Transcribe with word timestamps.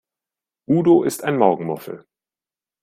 Udo 0.67 1.03
ist 1.03 1.23
ein 1.23 1.37
Morgenmuffel. 1.37 2.07